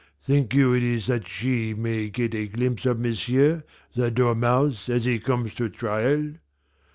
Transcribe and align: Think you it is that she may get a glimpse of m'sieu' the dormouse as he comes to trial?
Think 0.23 0.55
you 0.55 0.73
it 0.73 0.81
is 0.81 1.05
that 1.05 1.27
she 1.27 1.75
may 1.75 2.09
get 2.09 2.33
a 2.33 2.47
glimpse 2.47 2.87
of 2.87 2.97
m'sieu' 2.97 3.61
the 3.93 4.09
dormouse 4.09 4.89
as 4.89 5.05
he 5.05 5.19
comes 5.19 5.53
to 5.53 5.69
trial? 5.69 6.33